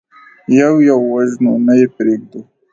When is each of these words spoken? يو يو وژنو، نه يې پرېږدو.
يو 0.59 0.73
يو 0.87 0.97
وژنو، 1.13 1.53
نه 1.65 1.73
يې 1.79 1.87
پرېږدو. 1.95 2.41